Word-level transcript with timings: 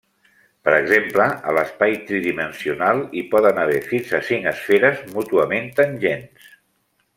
Per 0.67 0.71
exemple, 0.77 1.27
a 1.49 1.53
l'espai 1.57 1.93
tridimensional 2.07 3.03
hi 3.21 3.25
poden 3.35 3.61
haver 3.65 3.77
fins 3.93 4.17
a 4.21 4.23
cinc 4.31 4.49
esferes 4.55 5.05
mútuament 5.19 5.71
tangents. 5.83 6.53